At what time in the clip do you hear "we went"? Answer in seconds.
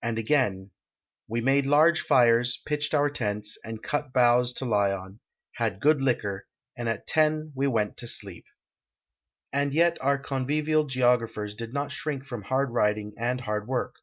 7.56-7.96